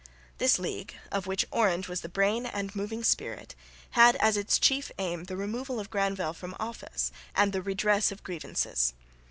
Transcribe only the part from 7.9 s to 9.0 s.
of grievances.